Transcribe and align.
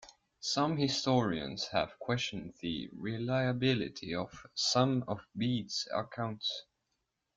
Some 0.39 0.77
historians 0.77 1.67
have 1.67 1.99
questioned 1.99 2.55
the 2.59 2.89
reliability 2.91 4.15
of 4.15 4.47
some 4.55 5.03
of 5.07 5.19
Bede's 5.37 5.87
accounts. 5.93 6.63